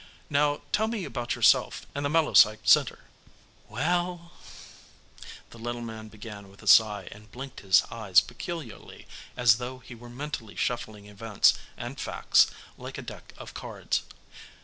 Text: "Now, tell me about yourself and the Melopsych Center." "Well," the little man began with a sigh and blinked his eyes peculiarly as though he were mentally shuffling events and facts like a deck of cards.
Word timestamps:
"Now, 0.31 0.61
tell 0.71 0.87
me 0.87 1.05
about 1.05 1.35
yourself 1.35 1.85
and 1.93 2.03
the 2.03 2.09
Melopsych 2.09 2.61
Center." 2.63 3.03
"Well," 3.69 4.31
the 5.51 5.59
little 5.59 5.83
man 5.83 6.07
began 6.07 6.49
with 6.49 6.63
a 6.63 6.67
sigh 6.67 7.07
and 7.11 7.31
blinked 7.31 7.59
his 7.59 7.83
eyes 7.91 8.19
peculiarly 8.19 9.05
as 9.37 9.57
though 9.57 9.77
he 9.77 9.93
were 9.93 10.09
mentally 10.09 10.55
shuffling 10.55 11.05
events 11.05 11.53
and 11.77 11.99
facts 11.99 12.47
like 12.79 12.97
a 12.97 13.03
deck 13.03 13.35
of 13.37 13.53
cards. 13.53 14.01